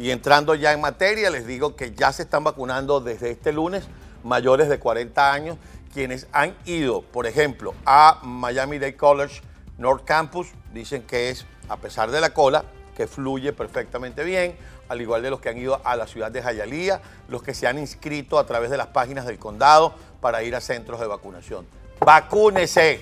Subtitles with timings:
[0.00, 3.84] Y entrando ya en materia, les digo que ya se están vacunando desde este lunes
[4.24, 5.58] mayores de 40 años,
[5.92, 9.42] quienes han ido, por ejemplo, a Miami Dade College
[9.76, 12.64] North Campus, dicen que es, a pesar de la cola,
[12.96, 14.56] que fluye perfectamente bien,
[14.88, 17.66] al igual de los que han ido a la ciudad de Jayalía, los que se
[17.66, 21.66] han inscrito a través de las páginas del condado para ir a centros de vacunación.
[22.00, 23.00] Vacúnese,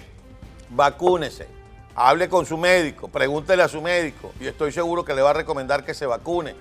[0.71, 1.47] vacúnese.
[1.95, 5.35] Hable con su médico, pregúntele a su médico y estoy seguro que le va a
[5.35, 6.55] recomendar que se vacune.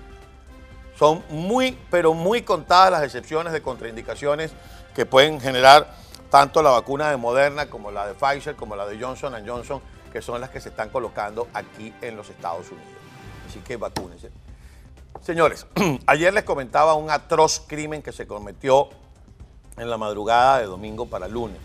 [0.98, 4.52] Son muy, pero muy contadas las excepciones de contraindicaciones
[4.94, 5.94] que pueden generar
[6.28, 9.80] tanto la vacuna de Moderna como la de Pfizer, como la de Johnson Johnson,
[10.12, 12.90] que son las que se están colocando aquí en los Estados Unidos.
[13.48, 14.30] Así que vacúnense.
[15.22, 15.66] Señores,
[16.06, 18.88] ayer les comentaba un atroz crimen que se cometió
[19.76, 21.58] en la madrugada de domingo para lunes.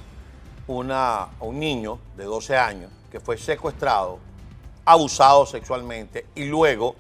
[0.68, 4.20] Una, un niño de 12 años que fue secuestrado,
[4.86, 6.95] abusado sexualmente y luego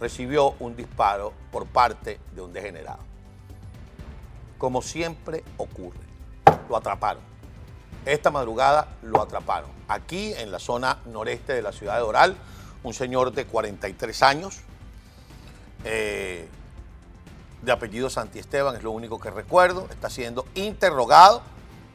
[0.00, 3.00] recibió un disparo por parte de un degenerado.
[4.58, 6.00] Como siempre ocurre,
[6.68, 7.22] lo atraparon.
[8.06, 9.70] Esta madrugada lo atraparon.
[9.88, 12.36] Aquí en la zona noreste de la ciudad de Doral,
[12.82, 14.60] un señor de 43 años,
[15.84, 16.48] eh,
[17.62, 21.42] de apellido Santiesteban, es lo único que recuerdo, está siendo interrogado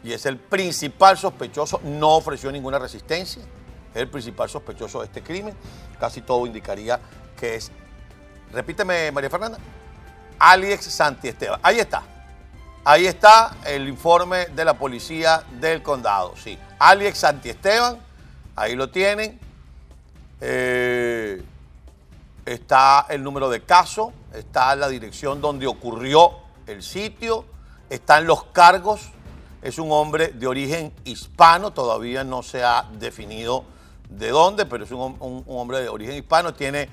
[0.03, 3.41] y es el principal sospechoso, no ofreció ninguna resistencia,
[3.93, 5.55] es el principal sospechoso de este crimen,
[5.99, 6.99] casi todo indicaría
[7.35, 7.71] que es,
[8.55, 9.59] repíteme María Fernanda,
[10.39, 12.03] Alex Santiesteban, ahí está,
[12.83, 17.99] ahí está el informe de la policía del condado, sí, Alex Santiesteban,
[18.55, 19.39] ahí lo tienen,
[20.41, 21.43] eh,
[22.45, 26.31] está el número de caso, está la dirección donde ocurrió
[26.67, 27.45] el sitio,
[27.89, 29.09] están los cargos,
[29.61, 33.65] es un hombre de origen hispano, todavía no se ha definido
[34.09, 36.87] de dónde, pero es un, hombre de origen hispano, tiene,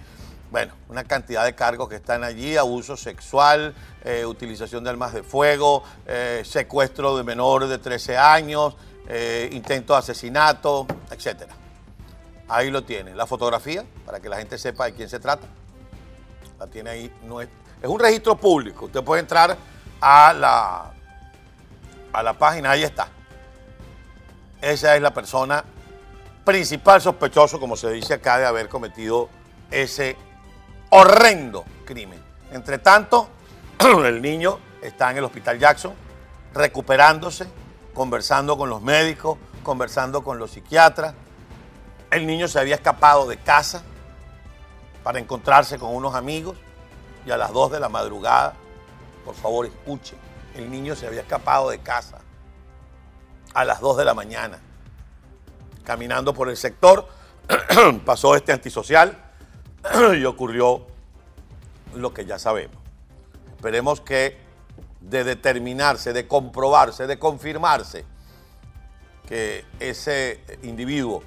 [0.52, 5.24] bueno, una cantidad de cargos que están allí, abuso sexual, eh, utilización de armas de
[5.24, 8.76] fuego, eh, secuestro de menores de 13 años,
[9.08, 11.50] eh, intento de asesinato, etc.
[12.48, 15.48] Ahí lo tiene, la fotografía, para que la gente sepa de quién se trata
[16.66, 17.12] tiene ahí.
[17.24, 17.48] No es,
[17.80, 18.86] es un registro público.
[18.86, 19.56] Usted puede entrar
[20.00, 20.92] a la,
[22.12, 23.08] a la página, ahí está.
[24.60, 25.64] Esa es la persona
[26.44, 29.28] principal sospechoso, como se dice acá, de haber cometido
[29.70, 30.16] ese
[30.94, 32.22] horrendo crimen.
[32.50, 33.28] Entre tanto,
[34.04, 35.94] el niño está en el hospital Jackson,
[36.52, 37.46] recuperándose,
[37.94, 41.14] conversando con los médicos, conversando con los psiquiatras.
[42.10, 43.82] El niño se había escapado de casa,
[45.02, 46.56] para encontrarse con unos amigos
[47.26, 48.54] y a las 2 de la madrugada,
[49.24, 50.18] por favor escuchen,
[50.54, 52.18] el niño se había escapado de casa
[53.54, 54.58] a las 2 de la mañana.
[55.84, 57.08] Caminando por el sector,
[58.04, 59.21] pasó este antisocial
[60.18, 60.86] y ocurrió
[61.94, 62.76] lo que ya sabemos.
[63.56, 64.36] Esperemos que
[65.00, 68.04] de determinarse, de comprobarse, de confirmarse
[69.26, 71.22] que ese individuo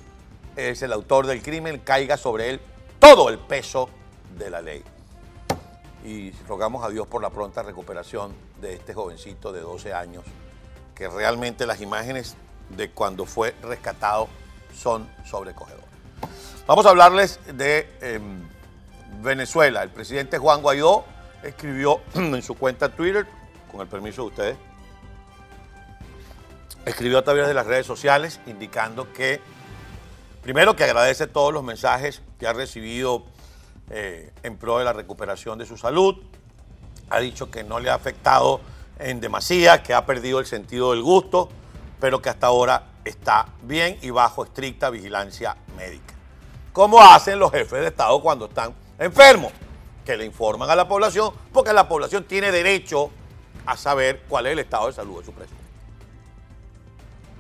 [0.56, 2.62] es el autor del crimen, caiga sobre él
[3.00, 3.90] todo el peso
[4.38, 4.84] de la ley.
[6.04, 10.24] Y rogamos a Dios por la pronta recuperación de este jovencito de 12 años,
[10.94, 12.36] que realmente las imágenes
[12.70, 14.28] de cuando fue rescatado
[14.74, 15.95] son sobrecogedoras.
[16.68, 18.48] Vamos a hablarles de em,
[19.22, 19.84] Venezuela.
[19.84, 21.06] El presidente Juan Guaidó
[21.44, 23.28] escribió en su cuenta Twitter,
[23.72, 24.58] con el permiso de ustedes,
[26.86, 29.42] escribió a través de las redes sociales indicando que
[30.46, 33.24] Primero que agradece todos los mensajes que ha recibido
[33.90, 36.18] eh, en pro de la recuperación de su salud.
[37.09, 38.62] Ha dicho que no le ha afectado
[39.00, 41.50] en demasía, que ha perdido el sentido del gusto,
[42.00, 46.15] pero que hasta ahora está bien y bajo estricta vigilancia médica.
[46.75, 49.53] ¿Cómo hacen los jefes de Estado cuando están enfermos?
[50.06, 53.12] Que le informan a la población, porque la población tiene derecho
[53.66, 55.64] a saber cuál es el estado de salud de su presidente.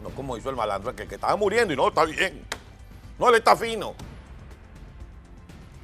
[0.01, 2.45] No como hizo el malandro, que, que estaba muriendo y no, está bien.
[3.19, 3.93] No, él está fino.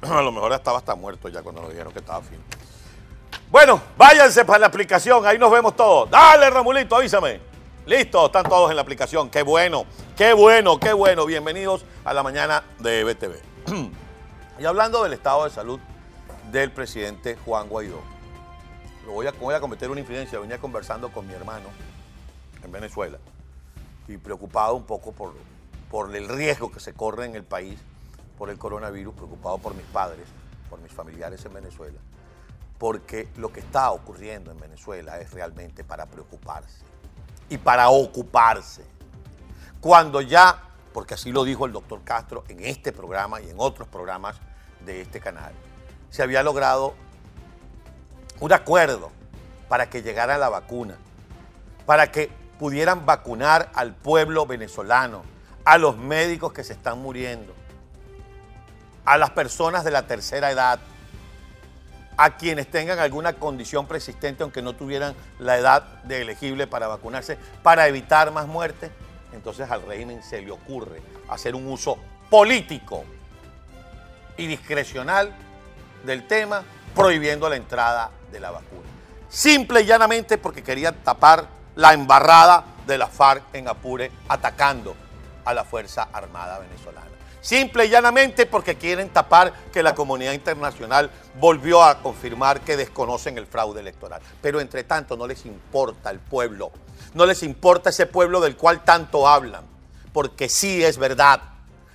[0.00, 2.40] A lo mejor estaba hasta muerto ya cuando nos dijeron que estaba fino.
[3.50, 6.08] Bueno, váyanse para la aplicación, ahí nos vemos todos.
[6.08, 7.38] Dale, Ramulito, avísame.
[7.84, 9.28] Listo, están todos en la aplicación.
[9.28, 9.84] Qué bueno,
[10.22, 11.26] qué bueno, qué bueno.
[11.26, 13.34] Bienvenidos a la mañana de BTV.
[14.60, 15.80] y hablando del estado de salud
[16.52, 18.00] del presidente Juan Guaidó,
[19.04, 20.38] lo voy a, voy a cometer una infidencia.
[20.38, 21.66] Venía conversando con mi hermano
[22.62, 23.18] en Venezuela
[24.06, 25.34] y preocupado un poco por
[25.90, 27.80] por el riesgo que se corre en el país
[28.38, 30.28] por el coronavirus, preocupado por mis padres,
[30.70, 31.98] por mis familiares en Venezuela,
[32.78, 36.84] porque lo que está ocurriendo en Venezuela es realmente para preocuparse
[37.48, 38.84] y para ocuparse.
[39.82, 40.62] Cuando ya,
[40.94, 44.36] porque así lo dijo el doctor Castro en este programa y en otros programas
[44.86, 45.52] de este canal,
[46.08, 46.94] se había logrado
[48.38, 49.10] un acuerdo
[49.68, 50.94] para que llegara la vacuna,
[51.84, 52.30] para que
[52.60, 55.24] pudieran vacunar al pueblo venezolano,
[55.64, 57.52] a los médicos que se están muriendo,
[59.04, 60.78] a las personas de la tercera edad,
[62.16, 67.36] a quienes tengan alguna condición persistente aunque no tuvieran la edad de elegible para vacunarse,
[67.64, 68.92] para evitar más muertes,
[69.32, 71.98] entonces al régimen se le ocurre hacer un uso
[72.30, 73.04] político
[74.36, 75.32] y discrecional
[76.04, 76.62] del tema,
[76.94, 78.88] prohibiendo la entrada de la vacuna.
[79.28, 81.46] Simple y llanamente porque querían tapar
[81.76, 84.94] la embarrada de la FARC en Apure atacando
[85.44, 87.11] a la Fuerza Armada Venezolana.
[87.42, 91.10] Simple y llanamente porque quieren tapar que la comunidad internacional
[91.40, 94.22] volvió a confirmar que desconocen el fraude electoral.
[94.40, 96.70] Pero entre tanto no les importa el pueblo,
[97.14, 99.64] no les importa ese pueblo del cual tanto hablan,
[100.12, 101.42] porque sí es verdad,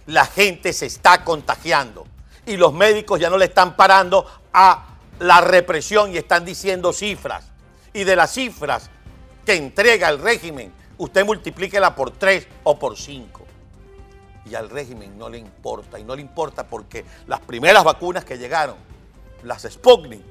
[0.06, 2.06] la gente se está contagiando
[2.46, 4.86] y los médicos ya no le están parando a
[5.20, 7.46] la represión y están diciendo cifras.
[7.94, 8.90] Y de las cifras
[9.46, 13.47] que entrega el régimen, usted multiplíquela por tres o por cinco.
[14.50, 18.38] Y al régimen no le importa, y no le importa porque las primeras vacunas que
[18.38, 18.76] llegaron,
[19.44, 20.22] las Sputnik,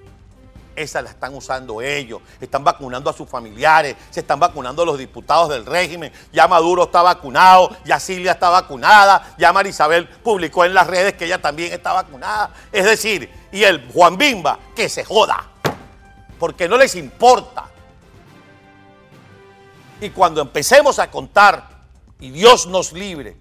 [0.76, 4.98] esas las están usando ellos, están vacunando a sus familiares, se están vacunando a los
[4.98, 10.74] diputados del régimen, ya Maduro está vacunado, ya Silvia está vacunada, ya Marisabel publicó en
[10.74, 12.50] las redes que ella también está vacunada.
[12.70, 15.44] Es decir, y el Juan Bimba, que se joda,
[16.38, 17.64] porque no les importa.
[20.00, 21.70] Y cuando empecemos a contar,
[22.20, 23.36] y Dios nos libre,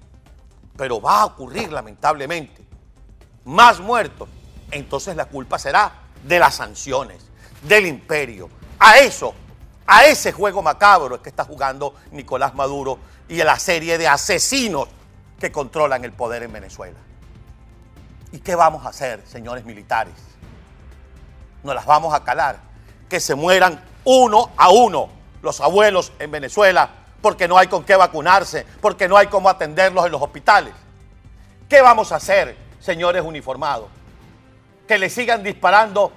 [0.78, 2.64] pero va a ocurrir lamentablemente,
[3.46, 4.28] más muertos,
[4.72, 5.92] entonces la culpa será
[6.24, 7.26] de las sanciones,
[7.62, 8.50] del imperio.
[8.80, 9.34] A eso,
[9.88, 13.00] a ese juego macabro que está jugando Nicolás Maduro
[13.30, 14.88] y a la serie de asesinos
[15.40, 16.98] que controlan el poder en Venezuela.
[18.32, 20.14] ¿Y qué vamos a hacer, señores militares?
[21.64, 22.60] Nos las vamos a calar.
[23.08, 25.10] Que se mueran uno a uno
[25.42, 30.06] los abuelos en Venezuela porque no hay con qué vacunarse, porque no hay cómo atenderlos
[30.06, 30.76] en los hospitales.
[31.68, 33.88] ¿Qué vamos a hacer, señores uniformados?
[34.88, 36.12] Que le sigan disparando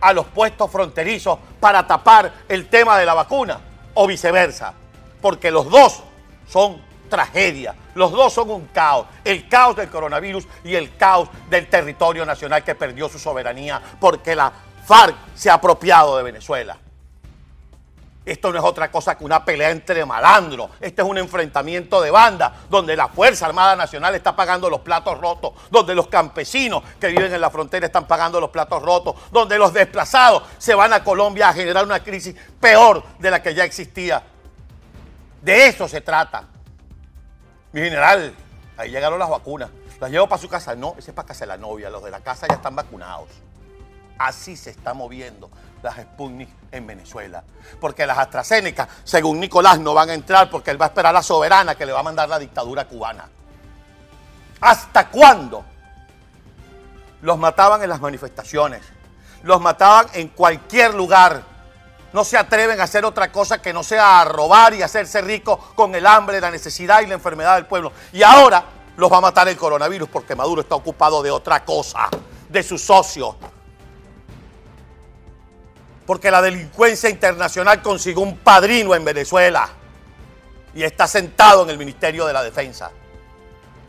[0.00, 3.58] a los puestos fronterizos para tapar el tema de la vacuna
[3.94, 4.72] o viceversa,
[5.20, 6.04] porque los dos
[6.48, 11.66] son tragedia, los dos son un caos, el caos del coronavirus y el caos del
[11.66, 14.52] territorio nacional que perdió su soberanía porque la
[14.86, 16.78] FARC se ha apropiado de Venezuela.
[18.24, 20.70] Esto no es otra cosa que una pelea entre malandros.
[20.80, 25.18] Este es un enfrentamiento de banda donde la Fuerza Armada Nacional está pagando los platos
[25.20, 29.58] rotos, donde los campesinos que viven en la frontera están pagando los platos rotos, donde
[29.58, 33.64] los desplazados se van a Colombia a generar una crisis peor de la que ya
[33.64, 34.22] existía.
[35.40, 36.44] De eso se trata.
[37.72, 38.34] Mi general,
[38.76, 39.70] ahí llegaron las vacunas.
[39.98, 40.74] ¿Las llevo para su casa?
[40.74, 41.90] No, ese es para casa de la novia.
[41.90, 43.28] Los de la casa ya están vacunados.
[44.18, 45.50] Así se está moviendo
[45.82, 47.42] las Sputnik en Venezuela.
[47.80, 51.18] Porque las AstraZeneca, según Nicolás, no van a entrar porque él va a esperar a
[51.18, 53.28] la soberana que le va a mandar la dictadura cubana.
[54.60, 55.64] ¿Hasta cuándo?
[57.20, 58.82] Los mataban en las manifestaciones,
[59.42, 61.42] los mataban en cualquier lugar.
[62.12, 65.58] No se atreven a hacer otra cosa que no sea a robar y hacerse rico
[65.74, 67.92] con el hambre, la necesidad y la enfermedad del pueblo.
[68.12, 68.64] Y ahora
[68.96, 72.08] los va a matar el coronavirus porque Maduro está ocupado de otra cosa,
[72.48, 73.36] de sus socios,
[76.06, 79.68] porque la delincuencia internacional consiguió un padrino en Venezuela
[80.74, 82.90] y está sentado en el Ministerio de la Defensa.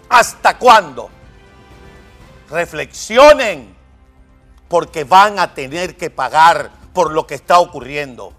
[0.09, 1.09] ¿Hasta cuándo?
[2.49, 3.75] Reflexionen,
[4.67, 8.33] porque van a tener que pagar por lo que está ocurriendo.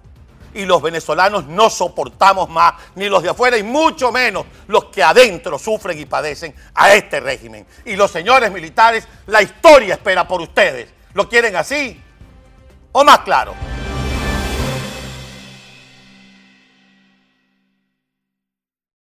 [0.52, 5.02] Y los venezolanos no soportamos más, ni los de afuera, y mucho menos los que
[5.02, 7.66] adentro sufren y padecen a este régimen.
[7.84, 10.90] Y los señores militares, la historia espera por ustedes.
[11.14, 12.00] ¿Lo quieren así
[12.94, 13.54] o más claro?